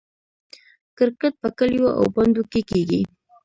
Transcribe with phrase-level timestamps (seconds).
[0.97, 3.01] کرکټ په کلیو او بانډو کې کیږي.